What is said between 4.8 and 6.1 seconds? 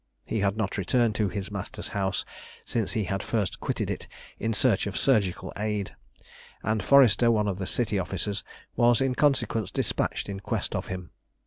of surgical aid;